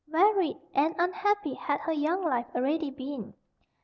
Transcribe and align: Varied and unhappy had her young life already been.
Varied 0.07 0.57
and 0.73 0.95
unhappy 0.97 1.53
had 1.53 1.79
her 1.81 1.91
young 1.91 2.23
life 2.23 2.47
already 2.55 2.89
been. 2.89 3.35